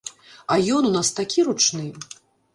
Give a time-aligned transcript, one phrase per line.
[0.55, 1.87] А ён у нас такі ручны!